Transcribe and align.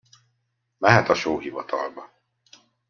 Mehet 0.77 1.09
a 1.09 1.13
sóhivatalba. 1.15 2.11